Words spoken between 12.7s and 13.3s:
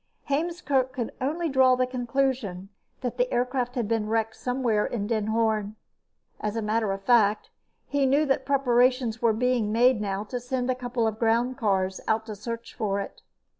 for it.